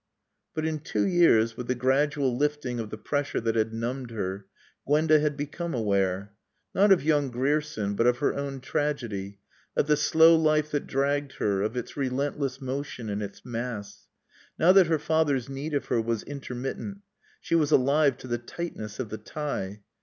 But 0.55 0.65
in 0.65 0.79
two 0.79 1.05
years, 1.05 1.55
with 1.55 1.67
the 1.67 1.75
gradual 1.75 2.35
lifting 2.35 2.79
of 2.79 2.89
the 2.89 2.97
pressure 2.97 3.39
that 3.41 3.55
had 3.55 3.71
numbed 3.71 4.09
her, 4.09 4.47
Gwenda 4.87 5.19
had 5.19 5.37
become 5.37 5.75
aware. 5.75 6.33
Not 6.73 6.91
of 6.91 7.03
young 7.03 7.29
Grierson, 7.29 7.93
but 7.93 8.07
of 8.07 8.17
her 8.17 8.33
own 8.33 8.61
tragedy, 8.61 9.37
of 9.77 9.85
the 9.85 9.95
slow 9.95 10.35
life 10.35 10.71
that 10.71 10.87
dragged 10.87 11.33
her, 11.33 11.61
of 11.61 11.77
its 11.77 11.95
relentless 11.95 12.59
motion 12.59 13.11
and 13.11 13.21
its 13.21 13.45
mass. 13.45 14.07
Now 14.57 14.71
that 14.71 14.87
her 14.87 14.97
father's 14.97 15.47
need 15.49 15.75
of 15.75 15.85
her 15.85 16.01
was 16.01 16.23
intermittent 16.23 17.01
she 17.39 17.53
was 17.53 17.69
alive 17.69 18.17
to 18.17 18.27
the 18.27 18.39
tightness 18.39 18.99
of 18.99 19.09
the 19.09 19.19
tie. 19.19 19.83